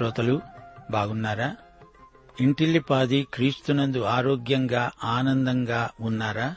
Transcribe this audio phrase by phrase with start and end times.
[0.00, 0.40] శ్రోతలు
[0.90, 1.56] బాగున్నారా?
[2.40, 6.54] ఇంటిల్లిపాది క్రీస్తునందు ఆరోగ్యంగా ఆనందంగా ఉన్నారా?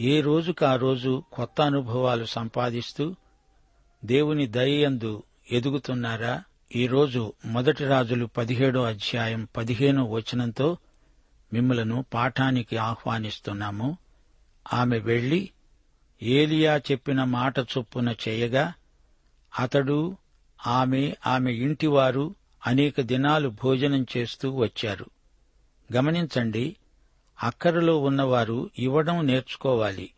[0.00, 3.14] ఏ రోజుకు ఆ రోజు కొత్త అనుభవాలు సంపాదిస్తూ
[4.04, 6.42] దేవుని దయయందు ఎదుగుతున్నారా?
[6.76, 10.76] ఈరోజు మొదటి రాజులు పదిహేడో అధ్యాయం పదిహేనో వచనంతో
[11.52, 13.98] మిమ్మలను పాఠానికి ఆహ్వానిస్తున్నాము.
[14.72, 15.50] ఆమె వెళ్ళి
[16.22, 18.72] ఏలియా చెప్పిన మాట చొప్పున చేయగా
[19.58, 20.16] అతడు
[20.66, 22.34] ఆమె ఆమె ఇంటివారు
[22.66, 25.06] అనేక దినాలు భోజనం చేస్తూ వచ్చారు.
[25.96, 26.76] గమనించండి
[27.42, 30.10] అక్కరలో ఉన్నవారు ఇవ్వడం నేర్చుకోవాలి.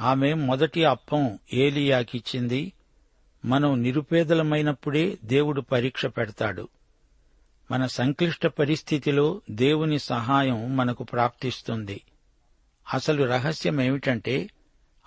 [0.00, 2.72] ఆమె మొదటి అప్పం ఏలియాకిచ్చింది.
[3.44, 6.68] మనం నిరుపేదలమైనప్పుడే దేవుడు పరీక్ష పెడతాడు.
[7.70, 12.00] మన సంక్లిష్ట పరిస్థితిలో దేవుని సహాయం మనకు ప్రాప్తిస్తుంది.
[12.94, 14.50] అసలు రహస్యమేమిటంటే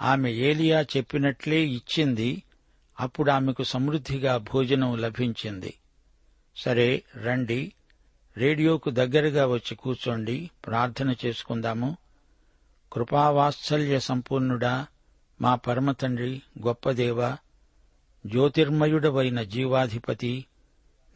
[0.02, 2.44] ఆమె ఏలియా చెప్పినట్లే ఇచ్చింది
[3.00, 5.74] అప్పుడు ఆమెకు సమృద్ధిగా భోజనం లభించింది.
[6.56, 7.74] సరే రండి.
[8.38, 10.50] రేడియోకు దగ్గరగా వచ్చి కూర్చోండి.
[10.66, 11.98] ప్రార్థన చేసుకుందాము.
[12.94, 14.88] కృపావాత్సల్య సంపూర్ణుడా
[15.42, 17.36] మా పరమతండ్రి గొప్పదేవ
[18.26, 20.46] జ్యోతిర్మయుడవైన జీవాధిపతి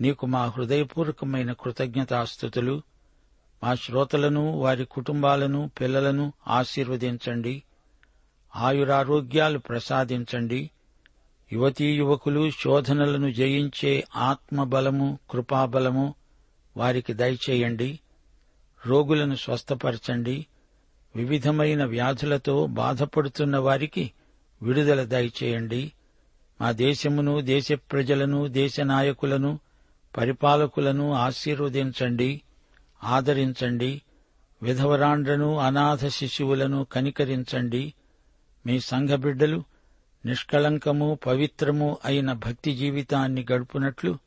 [0.01, 2.81] నీకు మా హృదయపూర్వకమైన కృతజ్ఞతాస్థుతులు.
[3.63, 7.63] మా శ్రోతలను వారి కుటుంబాలను పిల్లలను ఆశీర్వదించండి.
[8.55, 10.69] ఆయురారోగ్యాలు ప్రసాదించండి.
[11.53, 16.15] యువతీ యువకులు శోధనలను జయించే ఆత్మబలము కృపాబలము
[16.77, 17.99] వారికి దయచేయండి
[18.85, 20.45] రోగులను స్వస్థపరచండి
[21.15, 24.11] వివిధమైన వ్యాధులతో బాధపడుతున్న వారికి
[24.61, 25.91] విడుదల దయచేయండి.
[26.61, 29.59] మా దేశమును దేశ ప్రజలను దేశ నాయకులను
[30.17, 32.41] పరిపాలకులను ఆశీర్వదించండి
[33.03, 34.01] ఆదరించండి
[34.63, 37.93] విధవరాండ్రను అనాథ శిశువులను కనికరించండి.
[38.65, 39.63] మీ సంఘ బిడ్డలు
[40.25, 44.17] నిష్కళంకము పవిత్రము అయిన భక్తి జీవితాన్ని గడుపునట్లు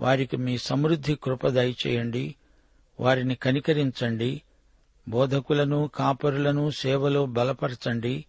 [0.00, 2.34] వారికి మీ సమృద్ధి కృప దయచేయండి.
[3.00, 4.42] వారిని కనికరించండి.
[5.08, 8.24] బోధకులను కాపరులను సేవలో బలపరచండి.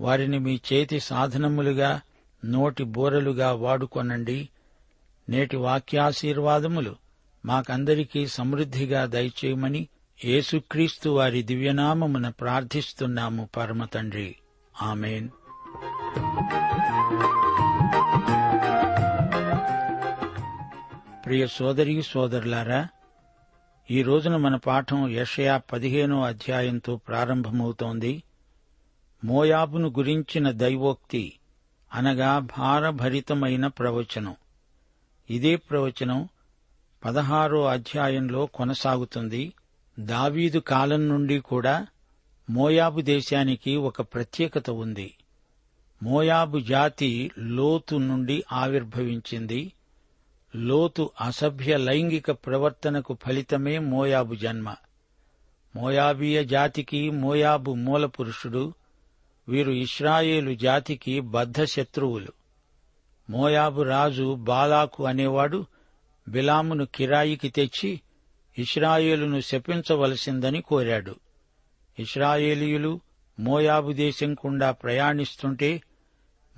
[0.00, 2.00] వారిని మీ చేతి సాధనములుగా
[2.44, 4.48] నోటి బోరలుగా వాడుకొనండి.
[5.28, 6.96] నేటి వాక్యాశీర్వాదములు
[7.46, 9.88] మాకందరికీ సమృద్ధిగా దయచేయమని
[10.24, 14.36] యేసుక్రీస్తు వారి దివ్యనామమున ప్రార్థిస్తున్నాము పరమతండ్రి.
[14.82, 15.28] ఆమెన్.
[21.24, 22.88] ప్రియ సోదరి సోదరులారా
[23.90, 28.22] ఈ రోజున మన పాఠం యషయా పదిహేనో అధ్యాయంతో ప్రారంభమవుతోంది.
[29.24, 31.32] మోయాబును గురించిన దైవోక్తి
[31.94, 34.36] అనగా భారభరితమైన ప్రవచనం.
[35.30, 36.28] ఇదే ప్రవచనం
[37.04, 39.52] పదహారో అధ్యాయంలో కొనసాగుతుంది.
[40.00, 41.86] దావీదు కాలం నుండి కూడా
[42.50, 45.14] మోయాబు దేశానికి ఒక ప్రత్యేకత ఉంది.
[46.02, 49.72] మోయాబు జాతి లోతు నుండి ఆవిర్భవించింది.
[50.56, 54.74] లోతు అసభ్య లైంగిక ప్రవర్తనకు ఫలితమే మోయాబు జన్మ.
[55.76, 58.74] మోయాబీయ జాతికి మోయాబు మూలపురుషుడు.
[59.48, 62.32] వీరు ఇస్రాయేలు జాతికి బద్ధ శత్రువులు.
[63.30, 65.66] మోయాబు రాజు బాలాకు అనేవాడు
[66.28, 68.00] బిలామును కిరాయికి తెచ్చి
[68.58, 71.16] ఇస్రాయేలును శపించవలసిందని కోరాడు.
[71.98, 73.00] ఇస్రాయేలీయులు
[73.40, 75.82] మోయాబు దేశం గుండా ప్రయాణిస్తుంటే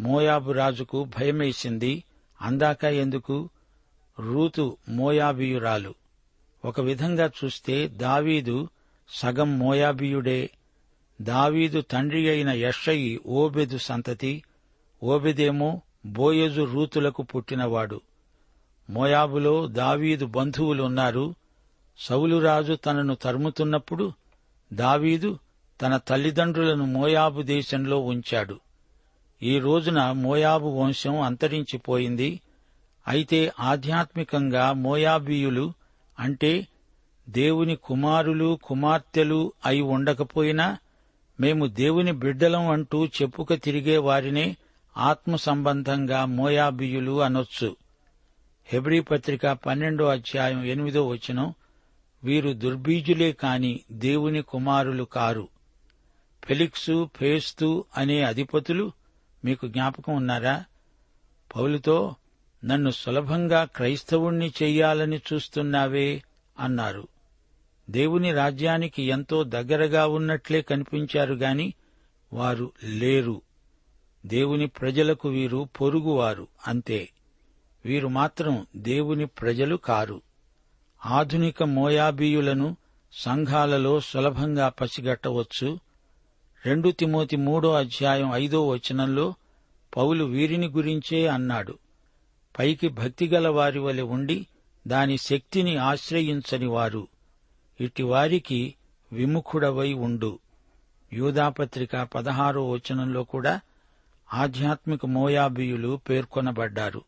[0.00, 2.04] మోయాబు రాజుకు భయమేసింది.
[2.40, 3.48] అందాక ఎందుకు?
[4.18, 5.94] రూతు మోయాబీయురాలు.
[6.64, 8.68] ఒక విధంగా చూస్తే దావీదు
[9.08, 10.50] సగం మోయాబీయుడే.
[11.22, 14.42] దావీదు తండ్రి అయిన యషయి ఓబెదు సంతతి.
[15.02, 18.00] ఓబెదేమో బోయజు రూతులకు పుట్టినవాడు.
[18.90, 21.34] మోయాబులో దావీదు బంధువులున్నారు.
[21.98, 24.12] సౌలురాజు తనను తరుముతున్నప్పుడు
[24.72, 25.38] దావీదు
[25.82, 28.60] తన తల్లిదండ్రులను మోయాబు దేశంలో ఉంచాడు.
[29.44, 32.40] ఈ రోజున మోయాబు వంశం అంతరించిపోయింది.
[33.08, 35.72] అయితే ఆధ్యాత్మికంగా మోయాబీయులు
[36.18, 36.66] అంటే
[37.28, 40.78] దేవుని కుమారులు కుమార్తెలు అయి ఉండకపోయినా
[41.40, 44.56] మేము దేవుని బిడ్డలం అంటూ చెప్పుక తిరిగే వారినే
[44.96, 47.76] ఆత్మ సంబంధంగా మోయాబీయులు అనొచ్చు.
[48.66, 51.54] హెబ్రీ పత్రిక పన్నెండో అధ్యాయం ఎనిమిదో వచనం
[52.24, 55.48] వీరు దుర్బీజులే కాని దేవుని కుమారులు కారు.
[56.44, 58.92] ఫెలిక్సు ఫేస్తు అనే అధిపతులు
[59.44, 60.64] మీకు జ్ఞాపకం ఉన్నారా?
[61.56, 62.14] పౌలుతో
[62.64, 66.22] నన్ను సులభంగా క్రైస్తవుణ్ణి చెయ్యాలని చూస్తున్నావే
[66.58, 67.08] అన్నారు.
[67.90, 71.74] దేవుని రాజ్యానికి ఎంతో దగ్గరగా ఉన్నట్లే కనిపించారు గాని
[72.32, 73.42] వారు లేరు.
[74.26, 77.08] దేవుని ప్రజలకు వీరు పొరుగువారు అంతే.
[77.84, 80.22] వీరు మాత్రం దేవుని ప్రజలు కారు.
[81.06, 82.76] ఆధునిక మోయాబీయులను
[83.12, 85.78] సంఘాలలో సులభంగా పసిగట్టవచ్చు.
[86.66, 89.34] రెండు తిమోతి మూడో అధ్యాయం ఐదో వచనంలో
[89.96, 91.78] పౌలు వీరిని గురించే అన్నాడు.
[92.58, 94.46] పైకి భక్తిగల వారి వలె ఉండి
[94.86, 97.08] దాని శక్తిని ఆశ్రయించని వారు.
[97.80, 98.74] ఇటి వారికి
[99.12, 100.38] విముఖుడవై ఉండు.
[101.12, 103.60] యూదాపత్రిక పదహారో వచనంలో కూడా
[104.34, 107.02] ఆధ్యాత్మిక మోయాబియులు పేర్కొనబడ్డారు.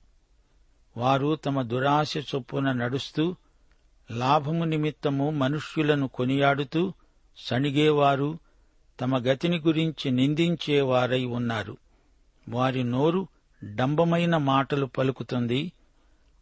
[0.97, 3.35] వారు తమ దురాశ చొప్పున నడుస్తూ
[4.11, 6.93] లాభము నిమిత్తము మనుష్యులను కొనియాడుతూ
[7.39, 8.39] సణిగేవారు
[9.01, 11.77] తమ గతిని గురించి నిందించేవారై ఉన్నారు.
[12.49, 13.29] వారి నోరు
[13.65, 15.73] డంబమైన మాటలు పలుకుతుంది.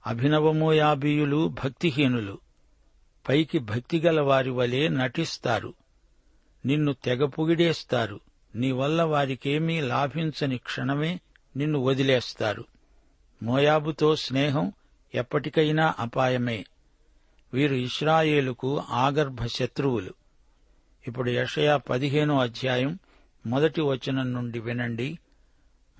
[0.06, 2.38] అభినవమోయాబీయులు భక్తిహీనులు.
[3.28, 5.74] పైకి భక్తిగల వారి వలె నటిస్తారు.
[6.66, 8.20] నిన్ను తెగ పొగిడేస్తారు.
[8.54, 11.20] నీ వల్ల వారికేమీ లాభించని క్షణమే
[11.56, 12.64] నిన్ను వదిలేస్తారు.
[13.42, 14.72] మోయాబుతో స్నేహం
[15.14, 16.64] ఎప్పటికైనా అపాయమే.
[17.52, 20.14] వీరు ఇస్రాయేలుకు ఆగర్భ శత్రువులు.
[21.06, 22.98] ఇప్పుడు యషయా పదిహేనో అధ్యాయం
[23.46, 25.18] మొదటి వచనం నుండి వినండి.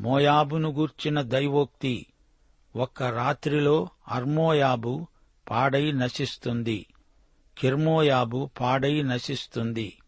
[0.01, 2.07] మోయాబును గూర్చిన దైవోక్తి
[2.77, 5.07] ఒక్క రాత్రిలో అర్మోయాబు
[5.51, 6.87] పాడై నశిస్తుంది.
[7.59, 9.99] కిర్మోయాబు పాడై నశిస్తుంది.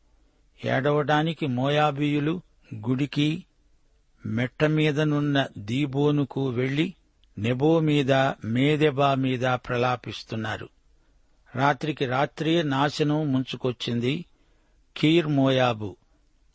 [0.65, 2.41] ఏడవడానికి మోయాబీయులు
[2.75, 3.45] గుడికి
[4.27, 6.95] మెట్ట మీదనున్న దీబోనుకు వెళ్ళి
[7.39, 8.13] నెబో మీద
[8.45, 10.69] మేదెబా మీద ప్రలాపిస్తున్నారు.
[11.55, 14.25] రాత్రికి రాత్రే నాశనం ముంచుకొచ్చింది.
[14.97, 15.97] కీర్ మోయాబు.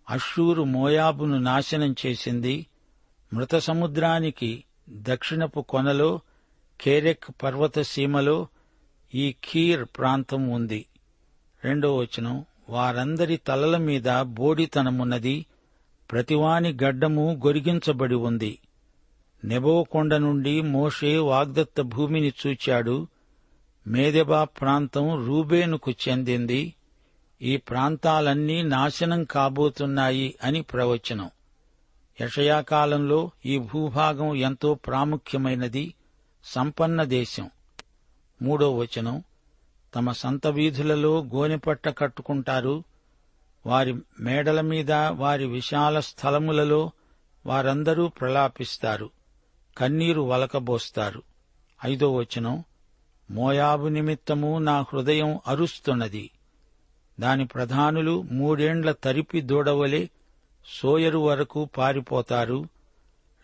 [0.10, 2.66] అషూరు మోయాబును నాశనం చేసింది.
[3.34, 6.20] మృత సముద్రానికి దక్షిణపు కొనలో
[6.82, 8.48] కేరెక్ పర్వత సీమలో
[9.16, 10.86] ఈ ఖీర్ ప్రాంతం ఉంది.
[11.64, 15.46] రెండో వచనం వారందరి తలల మీద బోడితనమున్నది.
[16.12, 18.60] ప్రతివాని గడ్డము గొరిగించబడి ఉంది.
[19.44, 23.08] నెబోకొండ నుండి మోషే వాగ్దత్త భూమిని చూచాడు.
[23.88, 26.74] మేదెబా ప్రాంతం రూబేనుకు చెందింది.
[27.42, 31.30] ఈ ప్రాంతాలన్నీ నాశనం కాబోతున్నాయి అని ప్రవచనం.
[32.22, 35.94] యషయాకాలంలో ఈ భూభాగం ఎంతో ప్రాముఖ్యమైనది
[36.44, 37.50] సంపన్న దేశం.
[38.42, 39.24] మూడో వచనం
[39.96, 42.84] తమ సంత వీధులలో గోనెపట్ట కట్టుకుంటారు.
[43.66, 46.92] వారి మేడల మీద వారి విశాల స్థలములలో
[47.46, 49.10] వారందరూ ప్రలాపిస్తారు.
[49.78, 51.24] కన్నీరు వలకబోస్తారు.
[51.86, 52.64] ఐదో వచనం
[53.32, 56.32] మోయాబు నిమిత్తము నా హృదయం అరుస్తున్నది.
[57.22, 60.10] దాని ప్రధానులు మూడేండ్ల తరిపి దూడవలే
[60.82, 62.68] సోయరు వరకు పారిపోతారు.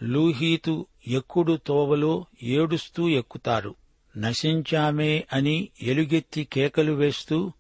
[0.04, 3.76] లూహీతు ఎక్కుడు తోవలో ఏడుస్తూ ఎక్కుతారు.
[4.18, 7.52] నశించామే అని ఎలుగెత్తి కేకలు వేస్తూ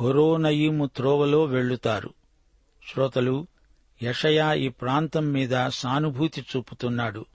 [0.00, 2.10] హొరోనయీము త్రోవలో వెళ్ళుతారు
[2.92, 3.46] శ్రోతలు
[4.02, 7.26] యషయా ఈ ప్రాంతం మీద సానుభూతి చూపుతున్నాడు.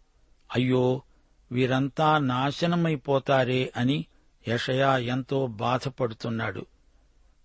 [0.55, 1.01] అయ్యో
[1.51, 4.05] వీరంతా నాశనమైపోతారే అని
[4.47, 6.65] యషయా ఎంతో బాధపడుతున్నాడు.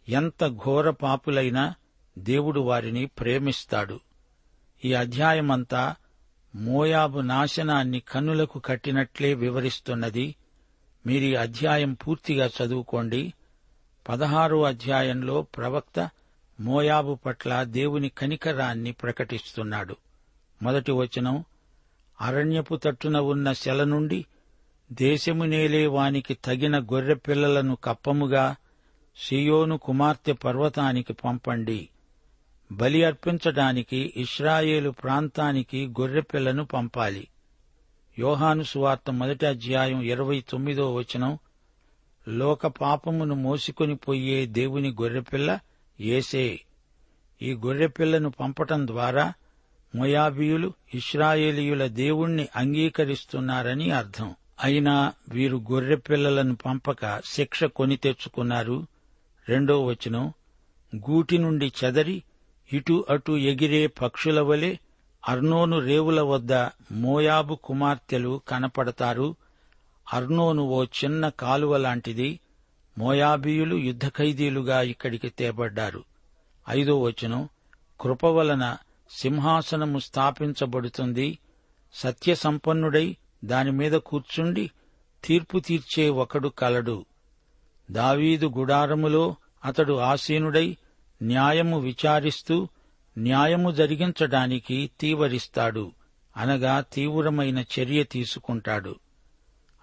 [0.08, 1.75] ఎంత ఘోర పాపులైనా
[2.18, 4.00] దేవుడు వారిని ప్రేమిస్తాడు.
[4.84, 5.94] ఈ అధ్యాయమంతా
[6.54, 10.34] మోయాబు నాశనాన్ని కన్నులకు కట్టినట్లే వివరిస్తున్నది.
[11.06, 13.32] మీరీ అధ్యాయం పూర్తిగా చదువుకోండి.
[14.08, 16.11] పదహారో అధ్యాయంలో ప్రవక్త
[16.61, 19.96] మోయాబు పట్ల దేవుని కనికరాన్ని ప్రకటిస్తున్నాడు.
[20.62, 21.44] మొదటి వచనం
[22.20, 24.26] అరణ్యపు తట్టున ఉన్న శల నుండి
[24.92, 28.56] దేశము నేలే వానికి తగిన గొర్రెపిల్లలను కప్పముగా
[29.16, 31.88] సియోను కుమార్తె పర్వతానికి పంపండి.
[32.73, 37.28] బలి అర్పించడానికి ఇస్రాయేలు ప్రాంతానికి గొర్రెపిల్లను పంపాలి.
[38.18, 41.38] యోహాను సువార్త మొదటి అధ్యాయం ఇరవై తొమ్మిదో వచనం.
[42.28, 45.59] లోక పాపమును మోసుకొని పోయే దేవుని గొర్రెపిల్ల
[46.00, 46.61] ఏసే
[47.42, 49.33] ఈ గొర్రెపిల్లను పంపటం ద్వారా
[49.94, 54.35] మొయాబియులు ఇస్రాయేలీయుల దేవుణ్ణి అంగీకరిస్తున్నారని అర్థం.
[54.61, 58.87] అయినా వీరు గొర్రెపిల్లలను పంపక శిక్ష కొని తెచ్చుకున్నారు.
[59.48, 60.32] రెండో వచనం
[60.96, 62.22] గూటి నుండి చెదరి
[62.72, 64.76] ఇటు అటు ఎగిరే పక్షుల వలె
[65.28, 66.52] అర్నోను రేవుల వద్ద
[66.92, 69.36] మోయాబు కుమార్తెలు కనపడతారు.
[70.12, 72.40] అర్నోను ఓ చిన్న కాలువ లాంటిది.
[72.98, 76.04] మోయాబీయులు యుద్ధ ఖైదీలుగా ఇక్కడికి తేబడ్డారు.
[76.70, 77.48] ఐదో వచనం
[78.00, 78.76] కృప వలన
[79.10, 81.38] సింహాసనము స్థాపించబడుతుంది.
[81.94, 84.70] సత్యసంపన్నుడై దానిమీద కూర్చుండి
[85.24, 87.04] తీర్పు తీర్చే ఒకడు కలడు.
[87.90, 90.76] దావీదు గుడారములో అతడు ఆసీనుడై
[91.22, 92.68] న్యాయము విచారిస్తూ
[93.18, 95.92] న్యాయము జరిగించడానికి తీవరిస్తాడు.
[96.36, 98.96] అనగా తీవ్రమైన చర్య తీసుకుంటాడు.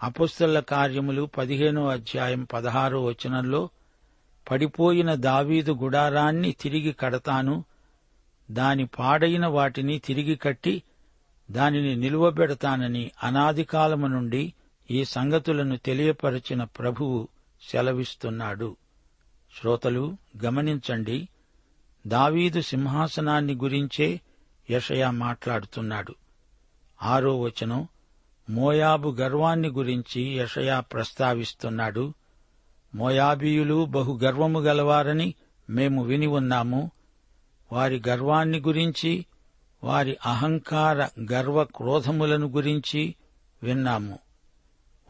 [0.03, 3.69] అపుస్తల కార్యములు పదిహేనో అధ్యాయం పదహారో వచనంలో
[4.51, 7.63] పడిపోయిన దావీదు గుడారాన్ని తిరిగి కడతాను
[8.51, 10.83] దాని పాడైన వాటిని తిరిగి కట్టి
[11.51, 14.53] దానిని నిలువబెడతానని అనాదికాలము నుండి
[14.91, 17.27] ఈ సంగతులను తెలియపరచిన ప్రభువు
[17.69, 18.75] సెలవిస్తున్నాడు.
[19.59, 21.29] శ్రోతలు గమనించండి
[22.07, 24.21] దావీదు సింహాసనాన్ని గురించే
[24.69, 26.15] యషయా మాట్లాడుతున్నాడు.
[27.03, 27.87] ఆరో వచనం
[28.49, 32.13] మోయాబు గర్వాన్ని గురించి యషయా ప్రస్తావిస్తున్నాడు.
[32.95, 35.33] మోయాబీయులు బహు గర్వము గలవారని
[35.69, 36.91] మేము విని ఉన్నాము.
[37.71, 39.25] వారి గర్వాన్ని గురించి
[39.83, 43.15] వారి అహంకార గర్వ క్రోధములను గురించి
[43.63, 44.19] విన్నాము.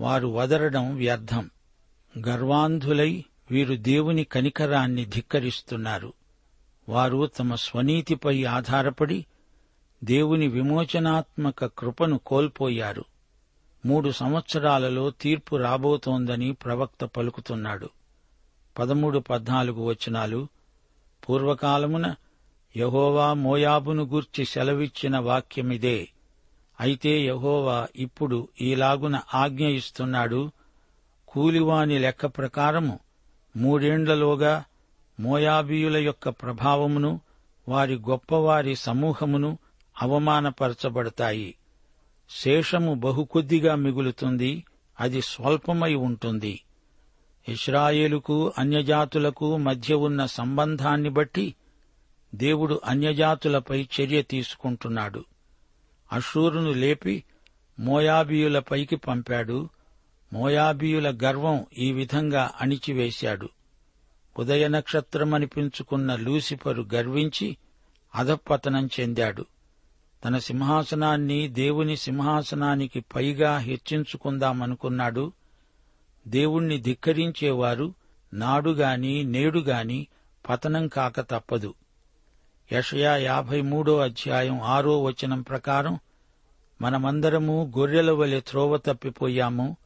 [0.01, 1.49] వారు వదరడం వ్యర్థం.
[2.19, 6.13] గర్వాంధులై వీరు దేవుని కనికరాన్ని ధిక్కరిస్తున్నారు.
[6.89, 9.25] వారు తమ స్వనీతిపై ఆధారపడి
[10.03, 13.05] దేవుని విమోచనాత్మక కృపను కోల్పోయారు.
[13.85, 17.89] మూడు సంవత్సరాలలో తీర్పు రాబోతోందని ప్రవక్త పలుకుతున్నాడు.
[18.79, 20.47] పదమూడు పద్నాలుగు వచనాలు
[21.29, 22.15] పూర్వకాలమున
[22.77, 26.09] యహోవా మోయాబును గూర్చి సెలవిచ్చిన వాక్యమిదే.
[26.79, 30.51] అయితే యహోవా ఇప్పుడు ఈలాగున ఆజ్ఞ ఇస్తున్నాడు
[31.31, 32.99] కూలివాని లెక్క ప్రకారము
[33.57, 34.63] మూడేండ్లలోగా
[35.19, 37.21] మోయాబీయుల యొక్క ప్రభావమును
[37.69, 39.57] వారి గొప్పవారి సమూహమును
[40.01, 41.55] అవమానపరచబడతాయి.
[42.29, 44.63] శేషము బహుకొద్దిగా మిగులుతుంది
[44.99, 46.61] అది స్వల్పమై ఉంటుంది.
[47.49, 51.55] ఇస్రాయేలుకు అన్యజాతులకు మధ్య ఉన్న సంబంధాన్ని బట్టి
[52.35, 55.25] దేవుడు అన్యజాతులపై చర్య తీసుకుంటున్నాడు.
[56.11, 57.23] అషూరును లేపి
[57.79, 59.69] మోయాబీయులపైకి పంపాడు.
[60.33, 63.49] మోయాబీయుల గర్వం ఈ విధంగా అణిచివేశాడు.
[64.39, 67.57] ఉదయ నక్షత్రమనిపించుకున్న లూసిఫరు గర్వించి
[68.15, 69.45] అధపతనం చెందాడు.
[70.25, 75.31] తన సింహాసనాన్ని దేవుని సింహాసనానికి పైగా హెచ్చించుకుందామనుకున్నాడు.
[76.27, 77.93] దేవుణ్ణి ధిక్కరించేవారు
[78.33, 80.07] నాడుగాని నేడుగాని
[80.49, 81.73] పతనం కాక తప్పదు.
[82.71, 85.99] యషయా యాభై మూడో అధ్యాయం ఆరో వచనం ప్రకారం
[86.81, 89.77] మనమందరము గొర్రెల వలె త్రోవ తప్పిపోయాము.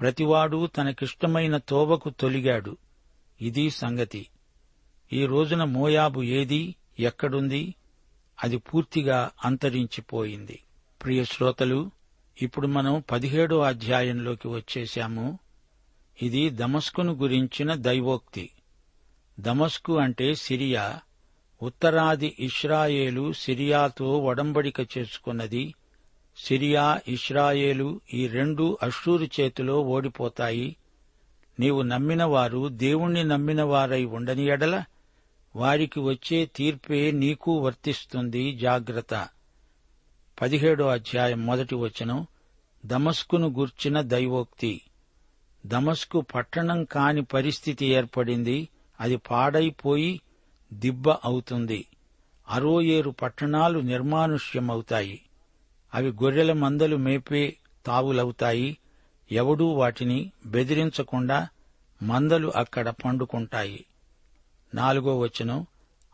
[0.00, 2.76] ప్రతివాడు తనకిష్టమైన తోవకు తొలిగాడు.
[3.40, 4.26] ఇది సంగతి.
[5.12, 7.74] ఈ రోజున మోయాబు ఏది ఎక్కడుంది?
[8.44, 10.62] అది పూర్తిగా అంతరించిపోయింది.
[11.02, 11.90] ప్రియ శ్రోతలు
[12.42, 15.38] ఇప్పుడు మనం పదిహేడో అధ్యాయంలోకి వచ్చేశాము.
[16.22, 18.50] ఇది దమస్కును గురించిన దైవోక్తి.
[19.40, 21.00] దమస్కు అంటే సిరియా.
[21.62, 25.74] ఉత్తరాది ఇస్రాయేలు సిరియాతో ఒడంబడిక చేసుకున్నది
[26.36, 30.76] సిరియా ఇస్రాయేలు ఈ రెండు అషూరు చేతిలో ఓడిపోతాయి.
[31.60, 34.84] నీవు నమ్మినవారు దేవుణ్ణి నమ్మినవారై ఉండని ఎడల
[35.56, 38.54] వారికి వచ్చే తీర్పే నీకు వర్తిస్తుంది.
[38.54, 39.28] జాగ్రత్త.
[40.42, 42.26] పదిహేడో అధ్యాయం మొదటి వచనం.
[42.86, 44.80] దమస్కును గూర్చిన దైవోక్తి.
[45.66, 48.68] దమస్కు పట్టణం కాని పరిస్థితి ఏర్పడింది.
[49.00, 50.20] అది పాడైపోయి
[50.72, 51.86] దిబ్బ అవుతుంది.
[52.48, 55.20] అరోయేరు పట్టణాలు నిర్మానుష్యమవుతాయి.
[55.94, 58.78] అవి గొర్రెల మందలు మేపే తావులవుతాయి.
[59.32, 61.48] ఎవడూ వాటిని బెదిరించకుండా
[62.02, 63.84] మందలు అక్కడ పండుకుంటాయి.
[64.74, 65.66] నాలుగో వచనం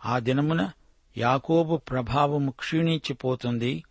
[0.06, 0.70] ఆ దినమున
[1.16, 3.84] యాకోబు ప్రభావము క్షీణించిపోతుంది.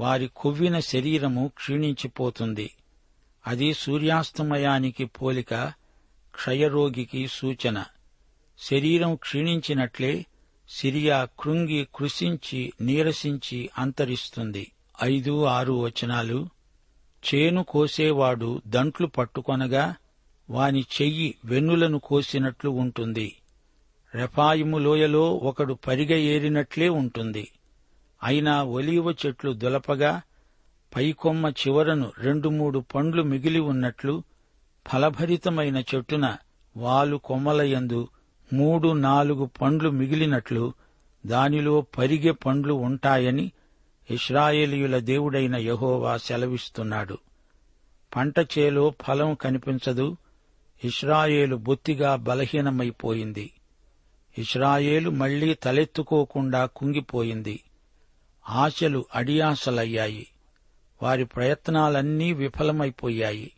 [0.00, 2.70] వారి కొవ్విన శరీరము క్షీణించిపోతుంది.
[3.46, 5.54] అది సూర్యాస్తమయానికి పోలిక
[6.34, 7.84] క్షయరోగికి సూచన.
[8.58, 10.26] శరీరం క్షీణించినట్లే
[10.68, 14.72] సిరియా కృంగి కృషించి నీరసించి అంతరిస్తుంది.
[15.02, 16.48] ఐదు ఆరు వచనాలు.
[17.22, 19.94] చేను కోసేవాడు దంట్లు పట్టుకొనగా
[20.50, 23.36] వాని చెయ్యి వెన్నులను కోసినట్లు ఉంటుంది.
[24.14, 27.44] రెఫాయిము లోయలో ఒకడు పరిగె ఏరినట్లే ఉంటుంది.
[28.22, 30.22] అయినా ఒలీవ చెట్లు దులపగా
[30.96, 34.22] పైకొమ్మ చివరను రెండు మూడు పండ్లు మిగిలి ఉన్నట్లు
[34.92, 36.36] ఫలభరితమైన చెట్టున
[36.76, 38.08] వాలు కొమ్మలయందు
[38.52, 40.74] మూడు నాలుగు పండ్లు మిగిలినట్లు
[41.26, 43.52] దానిలో పరిగె పండ్లు ఉంటాయని
[44.10, 47.18] ఇస్రాయేలీయుల దేవుడైన యహోవా సెలవిస్తున్నాడు.
[48.16, 50.16] పంట చేలో ఫలం కనిపించదు
[50.84, 53.52] ఇస్రాయేలు బొత్తిగా బలహీనమైపోయింది.
[54.38, 57.62] ఇస్రాయేలు మళ్ళీ తలెత్తుకోకుండా కుంగిపోయింది.
[58.48, 60.26] ఆశలు అడియాసలయ్యాయి.
[61.02, 63.52] వారి ప్రయత్నాలన్నీ విఫలమైపోయాయి.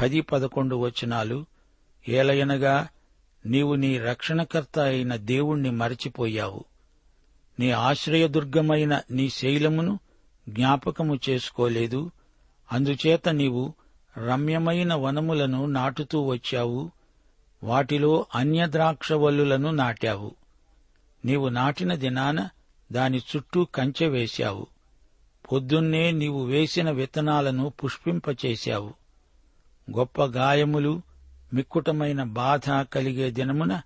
[0.00, 1.46] పది పదకొండు వచనాలు
[2.08, 2.88] ఏలయనగా
[3.46, 6.64] నీవు నీ రక్షణకర్త అయిన దేవుణ్ణి మరచిపోయావు.
[7.60, 9.98] నీ ఆశ్రయదుర్గమైన నీ శైలమును
[10.48, 12.10] జ్ఞాపకము చేసుకోలేదు.
[12.72, 13.74] అందుచేత నీవు
[14.26, 16.90] రమ్యమైన వనములను నాటుతూ వచ్చావు.
[17.62, 20.34] వాటిలో అన్యద్రాక్షవల్లులను నాటావు.
[21.24, 22.48] నీవు నాటిన దినాన
[22.92, 24.66] దాని చుట్టూ కంచె వేశావు.
[25.52, 28.92] పొద్దున్నే నీవు వేసిన విత్తనాలను పుష్పింపచేశావు.
[29.96, 31.02] గొప్ప గాయములు
[31.54, 33.82] మిక్కుటమైన బాధ కలిగే దినమున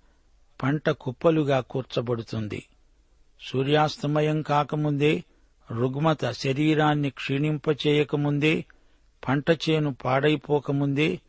[0.63, 2.65] పంట కుప్పలుగా కూర్చబడుతుంది.
[3.41, 5.23] సూర్యాస్తమయం కాకముందే
[5.71, 8.65] రుగ్మత శరీరాన్ని క్షీణింపచేయకముందే
[9.27, 11.19] పంట చేను పాడైపోకముందే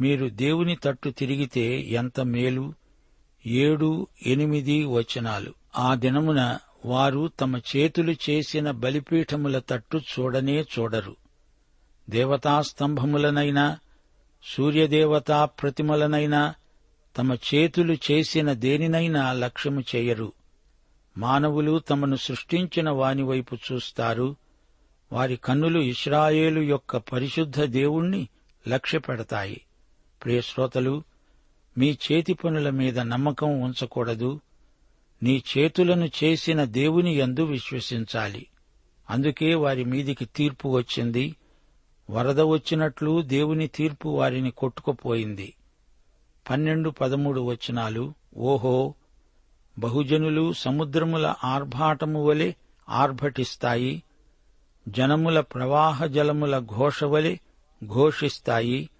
[0.00, 2.74] మీరు దేవుని తట్టు తిరిగితే ఎంత మేలు?
[3.46, 5.54] ఏడు ఎనిమిది వచనాలు.
[5.76, 11.16] ఆ దినమున వారు తమ చేతులు చేసిన బలిపీఠముల తట్టు చూడనే చూడరు.
[12.10, 13.78] దేవతాస్తంభములనైనా
[14.44, 16.54] సూర్యదేవతా ప్రతిమలనైనా
[17.16, 20.32] తమ చేతులు చేసిన దేనినైనా లక్ష్యము చేయరు.
[21.18, 24.36] మానవులు తమను సృష్టించిన వానివైపు చూస్తారు.
[25.12, 28.28] వారి కన్నులు ఇస్రాయేలు యొక్క పరిశుద్ధ దేవుణ్ణి
[28.68, 29.60] లక్ష్యపెడతాయి
[30.24, 31.02] ప్రియశ్రోతలు
[31.78, 34.40] మీ చేతి పనుల మీద నమ్మకం ఉంచకూడదు.
[35.22, 38.46] నీ చేతులను చేసిన దేవుని యందు విశ్వసించాలి.
[39.10, 41.36] అందుకే వారి మీదికి తీర్పు వచ్చింది.
[42.10, 45.54] వరద వచ్చినట్లు దేవుని తీర్పు వారిని కొట్టుకుపోయింది.
[46.50, 48.94] పన్నెండు పదమూడు వచనాలు ఓహో
[49.78, 52.52] బహుజనులు సముద్రముల ఆర్భాటము వలె
[52.88, 54.02] ఆర్భటిస్తాయి
[54.88, 57.36] జనముల ప్రవాహ జలముల ఘోష వలె
[57.84, 58.90] ఘోషిస్తాయి.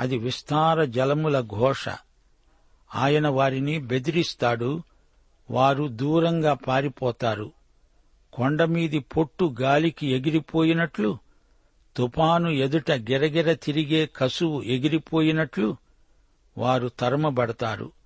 [0.00, 1.88] అది విస్తార జలముల ఘోష.
[2.94, 4.82] ఆయన వారిని బెదిరిస్తాడు
[5.50, 7.52] వారు దూరంగా పారిపోతారు.
[8.32, 11.18] కొండమీది పొట్టు గాలికి ఎగిరిపోయినట్లు
[11.96, 15.76] తుపాను ఎదుట గిరగిర తిరిగే కసువు ఎగిరిపోయినట్లు
[16.58, 17.97] వారు తరమబడతారు.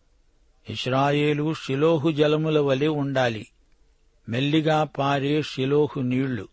[0.71, 3.47] ఇస్రాయేలు షిలోహు జలముల వలె ఉండాలి.
[4.29, 6.49] మెల్లిగా పారే షిలోహు నీళ్ళు.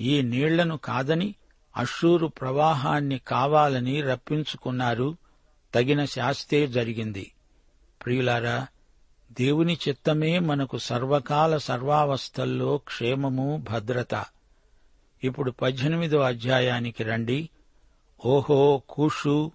[0.00, 1.34] ఈ నీళ్ళను కాదని
[1.76, 5.16] అషూరు ప్రవాహాన్ని కావాలని రప్పించుకున్నారు.
[5.74, 7.32] తగిన శాస్తే జరిగింది.
[8.04, 8.66] ప్రియులారా
[9.32, 14.24] దేవుని చిత్తమే మనకు సర్వకాల సర్వావస్థల్లో క్షేమము భద్రత.
[15.24, 17.48] ఇప్పుడు పద్దెనిమిదో అధ్యాయానికి రండి.
[18.26, 19.50] ఓహో కూషు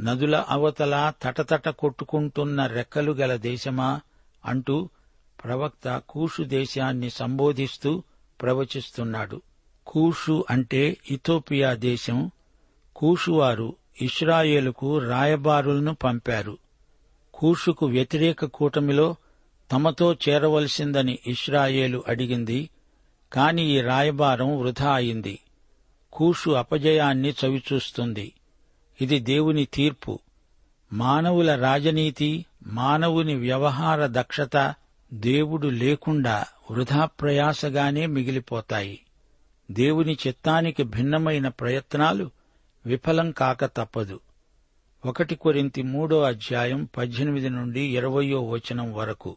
[0.00, 4.00] నదుల అవతల తటతట కొట్టుకుంటున్న రెక్కలు గల దేశమా
[4.46, 4.88] అంటూ
[5.44, 8.02] ప్రవక్త కూషు దేశాన్ని సంబోధిస్తూ
[8.42, 9.42] ప్రవచిస్తున్నాడు.
[9.86, 12.30] కూషు అంటే ఇథోపియా దేశం.
[12.96, 16.58] కూషువారు ఇస్రాయేలుకు రాయబారులను పంపారు.
[17.34, 19.16] కూషుకు వ్యతిరేక కూటమిలో
[19.72, 22.70] తమతో చేరవలసిందని ఇస్రాయేలు అడిగింది
[23.32, 25.38] కాని ఈ రాయబారం వృధా అయింది.
[26.12, 28.32] కూషు అపజయాన్ని చవిచూస్తుంది.
[29.00, 30.18] ఇది దేవుని తీర్పు.
[30.92, 34.74] మానవుల రాజనీతి మానవుని వ్యవహార దక్షత
[35.14, 39.00] దేవుడు లేకుండా వృధా ప్రయాసగానే మిగిలిపోతాయి.
[39.70, 42.30] దేవుని చిత్తానికి భిన్నమైన ప్రయత్నాలు
[42.86, 44.20] విఫలం కాక తప్పదు.
[45.06, 49.36] ఒకటి కొరింతి మూడో అధ్యాయం పద్దెనిమిది నుండి ఇరవయో వచనం వరకు.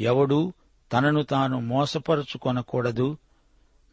[0.00, 0.52] ఎవడూ
[0.92, 3.16] తనను తాను మోసపరుచుకొనకూడదు.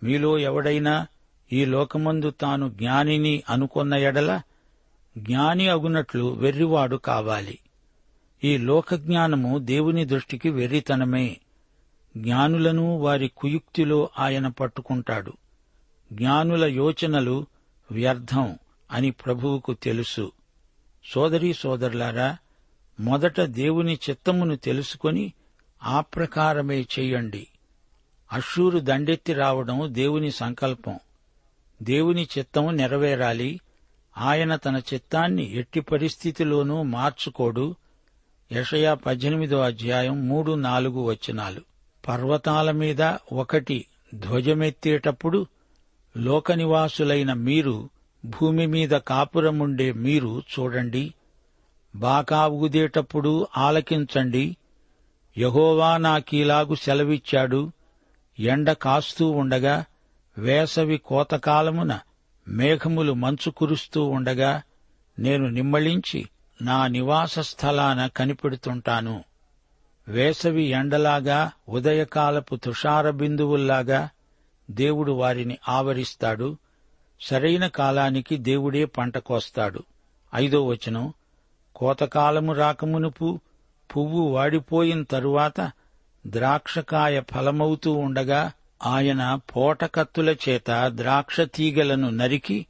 [0.03, 1.07] మీలో ఎవడైనా
[1.53, 4.41] ఈ లోకమందు తాను జ్ఞానిని అనుకొన్న ఎడల
[5.19, 7.59] జ్ఞాని అగునట్లు వెర్రివాడు కావాలి.
[8.43, 11.37] ఈ లోకజ్ఞానము దేవుని దృష్టికి వెర్రితనమే.
[12.17, 15.33] జ్ఞానులను వారి కుయుక్తిలో ఆయన పట్టుకుంటాడు.
[16.13, 17.47] జ్ఞానుల యోచనలు
[17.91, 18.59] వ్యర్థం
[18.91, 20.31] అని ప్రభువుకు తెలుసు.
[21.05, 22.37] సోదరీ సోదరులారా
[22.99, 25.33] మొదట దేవుని చిత్తమును తెలుసుకొని
[25.83, 27.47] ఆ ప్రకారమే చెయ్యండి
[28.33, 30.99] అషూరు దండెత్తి రావడం దేవుని సంకల్పం.
[31.83, 33.59] దేవుని చిత్తం నెరవేరాలి.
[34.19, 37.75] ఆయన తన చిత్తాన్ని ఎట్టి పరిస్థితిలోనూ మార్చుకోడు.
[38.51, 41.61] యషయా పద్దెనిమిదో అధ్యాయం మూడు నాలుగు వచనాలు.
[42.07, 43.01] పర్వతాల మీద
[43.33, 45.45] ఒకటి ధ్వజమెత్తేటప్పుడు
[46.17, 47.89] లోకనివాసులైన మీరు
[48.25, 51.13] భూమి మీద కాపురముండే మీరు చూడండి.
[51.95, 54.57] బాకా ఊదేటప్పుడు ఆలకించండి.
[55.37, 57.71] యహోవా నాకీలాగు సెలవిచ్చాడు.
[58.39, 59.85] ఎండ కాస్తూ ఉండగా
[60.37, 61.99] వేసవి కోతకాలమున
[62.49, 64.61] మేఘములు మంచు కురుస్తూ ఉండగా
[65.19, 66.29] నేను నిమ్మళించి
[66.61, 69.23] నా నివాస స్థలాన కనిపెడుతుంటాను.
[70.07, 74.09] వేసవి ఎండలాగా ఉదయకాలపు తుషార బిందువుల్లాగా
[74.71, 76.57] దేవుడు వారిని ఆవరిస్తాడు.
[77.21, 79.83] సరైన కాలానికి దేవుడే పంట కోస్తాడు.
[80.35, 81.13] ఐదో వచనం.
[81.75, 83.39] కోతకాలము రాకమునుపు
[83.95, 85.71] పువ్వు వాడిపోయిన తరువాత
[86.27, 88.51] ద్రాక్షకాయ ఫలమవుతూ ఉండగా
[88.85, 92.65] ఆయన పోటకత్తుల చేత ద్రాక్ష తీగలను నరికి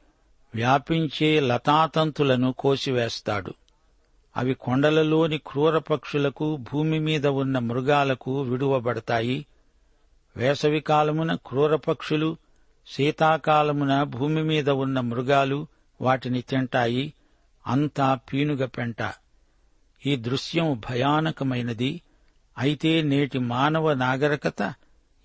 [0.54, 3.54] వ్యాపించే లతాతంతులను కోసివేస్తాడు.
[4.36, 9.46] అవి కొండలలోని క్రూర పక్షులకు భూమి మీద ఉన్న మృగాలకు విడువబడతాయి.
[10.36, 12.36] వేసవికాలమున క్రూర పక్షులు
[12.86, 15.66] శీతాకాలమున భూమి మీద ఉన్న మృగాలు
[16.00, 17.14] వాటిని తింటాయి.
[17.66, 18.96] అంతా పీనుగ పెంట.
[20.06, 22.02] ఈ దృశ్యం భయానకమైనది.
[22.58, 24.74] అయితే నేటి మానవ నాగరికత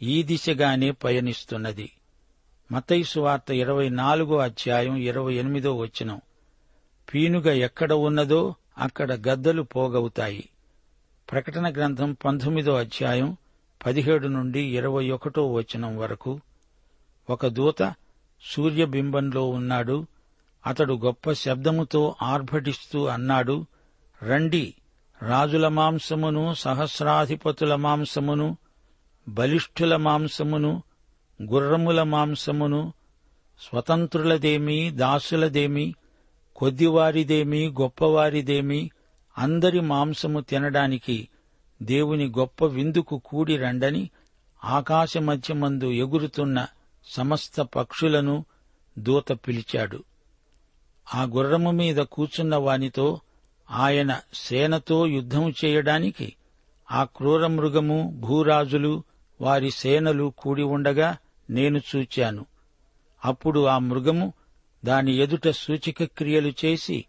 [0.05, 1.91] ఈ దిశగానే పయనిస్తున్నది.
[2.71, 6.21] మతైసు వార్త ఇరవై నాలుగో అధ్యాయం ఇరవై ఎనిమిదో వచనం.
[7.13, 10.49] పీనుగ ఎక్కడ ఉన్నదో అక్కడ గద్దలు పోగవుతాయి.
[11.31, 13.37] ప్రకటన గ్రంథం పంతొమ్మిదో అధ్యాయం
[13.85, 16.39] పదిహేడు నుండి ఇరవై ఒకటో వచనం వరకు.
[17.29, 17.93] ఒక దూత
[18.43, 20.05] సూర్యబింబంలో ఉన్నాడు.
[20.65, 23.65] అతడు గొప్ప శబ్దముతో ఆర్భటిస్తూ అన్నాడు
[24.23, 24.73] రండి
[25.21, 28.57] రాజుల మాంసమును సహస్రాధిపతుల మాంసమును
[29.27, 30.83] బలిష్ఠుల మాంసమును
[31.43, 32.93] గుర్రముల మాంసమును
[33.61, 35.95] స్వతంత్రులదేమీ దాసులదేమీ
[36.55, 38.89] కొద్దివారిదేమీ గొప్పవారిదేమీ
[39.37, 41.27] అందరి మాంసము తినడానికి
[41.81, 44.09] దేవుని గొప్ప విందుకు కూడి రండని
[44.63, 46.67] ఆకాశమధ్యమందు ఎగురుతున్న
[47.05, 48.45] సమస్త పక్షులను
[48.99, 50.03] దూత పిలిచాడు.
[51.15, 53.19] ఆ గుర్రము మీద కూర్చున్న వానితో
[53.71, 56.35] ఆయన సేనతో యుద్ధం చేయడానికి
[56.91, 59.03] ఆ క్రూర మృగము భూరాజులు
[59.41, 61.17] వారి సేనలు కూడి ఉండగా
[61.49, 62.45] నేను చూచాను.
[63.25, 64.33] అప్పుడు ఆ మృగము
[64.85, 67.05] దాని ఎదుట సూచిక క్రియలు చేసి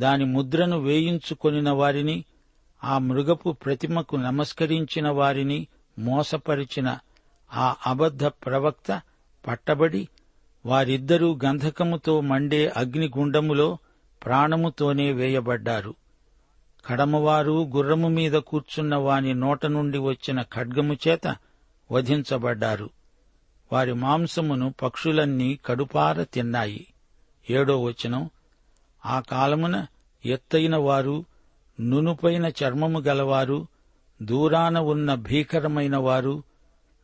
[0.00, 2.24] దాని ముద్రను వేయించుకొనిన వారిని
[2.84, 5.66] ఆ మృగపు ప్రతిమకు నమస్కరించిన వారిని
[5.98, 6.98] మోసపరిచిన
[7.54, 9.00] ఆ అబద్ధ ప్రవక్త
[9.46, 10.08] పట్టబడి
[10.66, 13.78] వారిద్దరూ గంధకముతో మండే అగ్నిగుండములో
[14.26, 15.94] ప్రాణముతోనే వేయబడ్డారు.
[16.86, 21.36] కడమవారు గుర్రము మీద కూర్చున్న వాని నోట నుండి వచ్చిన ఖడ్గము చేత
[21.90, 22.90] వధించబడ్డారు.
[23.72, 26.86] వారి మాంసమును పక్షులన్నీ కడుపార తిన్నాయి.
[27.50, 28.30] ఏడో వచనం
[29.06, 29.86] ఆ కాలమున
[30.24, 31.24] ఎత్తైన వారు
[31.80, 33.66] నునుపైన చర్మము గలవారు
[34.22, 36.42] దూరాన ఉన్న భీకరమైన వారు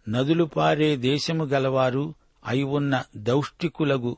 [0.08, 2.14] నదులు పారే దేశము గలవారు
[2.46, 4.16] అయి ఉన్న దౌష్టికులగు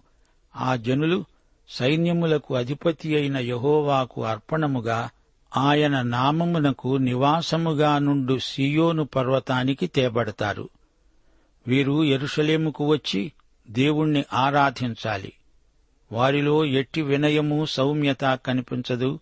[0.56, 1.24] ఆ జనులు
[1.68, 5.10] సైన్యములకు అధిపతి అయిన యహోవాకు అర్పణముగా
[5.56, 10.68] ఆయన నామమునకు నివాసముగా నుండు సియోను పర్వతానికి తేబడతారు.
[11.68, 13.32] వీరు ఎరుషలేముకు వచ్చి
[13.70, 15.32] దేవుణ్ణి ఆరాధించాలి.
[16.12, 19.20] వారిలో ఎట్టి వినయము సౌమ్యత కనిపించదు.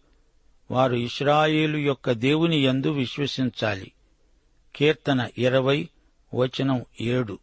[0.71, 3.93] వారు ఇస్రాయేలు యొక్క దేవుని యందు విశ్వసించాలి.
[4.77, 5.89] కీర్తన ఇరవై
[6.35, 7.39] వచనం ఏడు.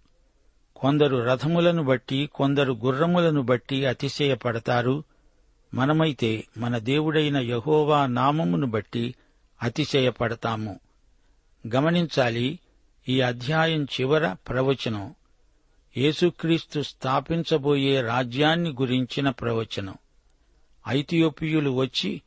[0.76, 5.04] కొందరు రథములను బట్టి కొందరు గుర్రములను బట్టి అతిశయపడతారు.
[5.74, 9.16] మనమైతే మన దేవుడైన యహోవా నామమును బట్టి
[9.64, 10.80] అతిశయపడతాము.
[11.76, 12.60] గమనించాలి
[13.10, 15.16] ఈ అధ్యాయం చివర ప్రవచనం.
[15.98, 19.96] యేసుక్రీస్తు స్థాపించబోయే రాజ్యాన్ని గురించిన ప్రవచనం.
[20.88, 22.22] ఐతియోపియులు వచ్చి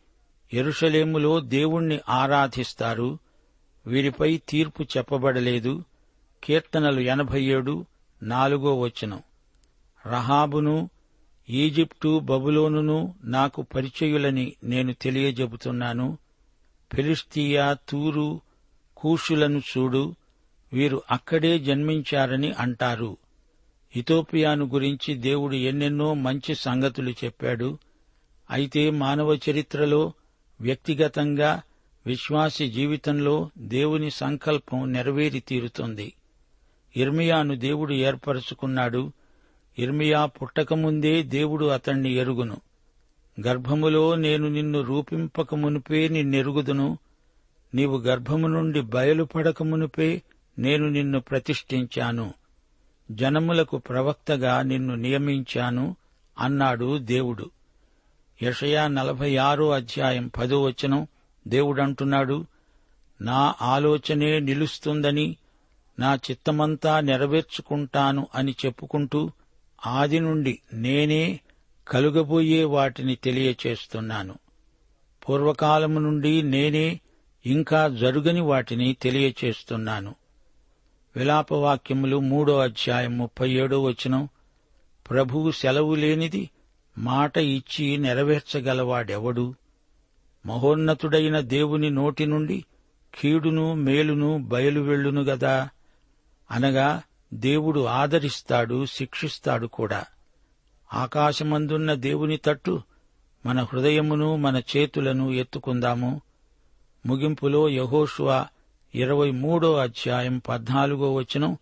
[0.54, 3.18] ఎరుషలేములో దేవుణ్ణి ఆరాధిస్తారు.
[3.86, 5.84] వీరిపై తీర్పు చెప్పబడలేదు.
[6.44, 7.86] కీర్తనలు ఎనభై ఏడు
[8.22, 9.22] నాలుగో వచనం.
[10.06, 10.90] రహాబును
[11.50, 16.18] ఈజిప్టు బబులోనును నాకు పరిచయులని నేను తెలియజెబుతున్నాను.
[16.94, 18.40] ఫిలిస్తీయా తూరు
[18.96, 20.14] కూషులను చూడు
[20.72, 23.16] వీరు అక్కడే జన్మించారని అంటారు.
[23.96, 27.78] ఇథోపియాను గురించి దేవుడు ఎన్నెన్నో మంచి సంగతులు చెప్పాడు.
[28.50, 30.12] అయితే మానవ చరిత్రలో
[30.60, 31.62] వ్యక్తిగతంగా
[32.06, 36.14] విశ్వాసి జీవితంలో దేవుని సంకల్పం నెరవేరి తీరుతుంది.
[36.96, 39.12] ఇర్మియాను దేవుడు ఏర్పరచుకున్నాడు.
[39.78, 42.56] ఇర్మియా పుట్టకముందే దేవుడు అతణ్ణి ఎరుగును.
[43.46, 46.98] గర్భములో నేను నిన్ను రూపింపకమునుపే నిన్నెరుగుదును.
[47.74, 50.22] నీవు గర్భము నుండి బయలుపడకమునుపే
[50.58, 52.34] నేను నిన్ను ప్రతిష్ఠించాను.
[53.10, 55.96] జనములకు ప్రవక్తగా నిన్ను నియమించాను
[56.38, 57.50] అన్నాడు దేవుడు.
[58.42, 61.06] యషయా నలభై ఆరో అధ్యాయం పదో వచనం
[61.48, 62.46] దేవుడంటున్నాడు
[63.20, 65.36] నా ఆలోచనే నిలుస్తుందని
[65.98, 69.30] నా చిత్తమంతా నెరవేర్చుకుంటాను అని చెప్పుకుంటూ
[69.86, 71.40] ఆది నుండి నేనే
[71.88, 74.34] కలుగబోయే వాటిని తెలియచేస్తున్నాను.
[75.28, 77.00] పూర్వకాలము నుండి నేనే
[77.46, 80.14] ఇంకా జరుగని వాటిని తెలియచేస్తున్నాను.
[81.16, 84.28] విలాపవాక్యములు మూడో అధ్యాయం ముప్పై ఏడో వచనం
[85.10, 86.50] ప్రభువు సెలవు లేనిది
[86.98, 89.54] మాట ఇచ్చి నెరవేర్చగలవాడెవడు?
[90.46, 92.64] మహోన్నతుడైన దేవుని నోటి నుండి
[93.14, 95.68] కీడును మేలును బయలువెళ్ళును గదా?
[96.50, 97.02] అనగా
[97.34, 100.04] దేవుడు ఆదరిస్తాడు శిక్షిస్తాడు కూడా.
[100.94, 102.82] ఆకాశమందున్న దేవుని తట్టు
[103.46, 106.20] మన హృదయమును మన చేతులను ఎత్తుకుందాము.
[107.06, 108.46] ముగింపులో యహోషువ
[108.94, 111.58] ఇరవై మూడో అధ్యాయం పద్నాలుగో వచనం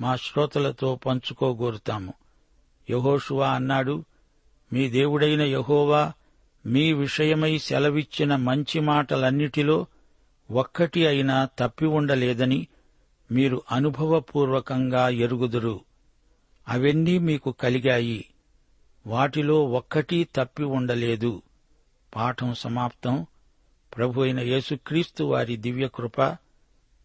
[0.00, 2.14] మా శ్రోతలతో పంచుకోగోరుతాము.
[2.90, 4.04] యహోషువ అన్నాడు
[4.72, 6.12] మీ దేవుడైన యహోవా
[6.66, 9.86] మీ విషయమై సెలవిచ్చిన మంచి మాటలన్నిటిలో
[10.50, 12.66] ఒక్కటి అయినా తప్పి ఉండలేదని
[13.30, 15.80] మీరు అనుభవపూర్వకంగా ఎరుగుదురు.
[16.68, 18.28] అవన్నీ మీకు కలిగాయి.
[19.06, 21.42] వాటిలో ఒక్కటీ తప్పి ఉండలేదు.
[22.16, 23.26] పాఠం సమాప్తం.
[23.96, 26.36] ప్రభు అయిన యేసుక్రీస్తు వారి దివ్యకృప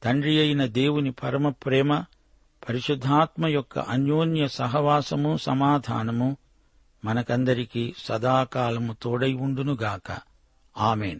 [0.03, 2.03] తండ్రి అయిన దేవుని పరమ ప్రేమ
[2.69, 6.37] పరిశుద్ధాత్మ యొక్క అన్యోన్య సహవాసము సమాధానము
[7.05, 10.19] మనకందరికీ సదాకాలము తోడై ఉండునుగాక.
[10.77, 11.19] ఆమెన్.